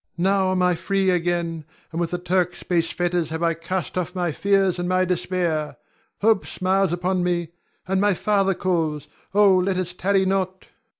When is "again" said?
1.11-1.63